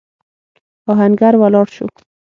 آهنګر 0.91 1.33
ولاړ 1.37 1.67
شو. 1.75 1.85